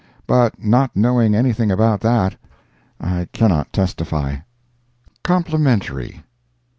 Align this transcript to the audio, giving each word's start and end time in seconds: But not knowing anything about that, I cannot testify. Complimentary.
But 0.25 0.55
not 0.63 0.95
knowing 0.95 1.35
anything 1.35 1.69
about 1.71 1.99
that, 2.01 2.33
I 2.99 3.27
cannot 3.33 3.71
testify. 3.71 4.37
Complimentary. 5.23 6.23